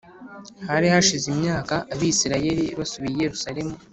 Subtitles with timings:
[0.69, 3.73] Hari hashize imyaka Abisirayeli basubiye i Yerusalemu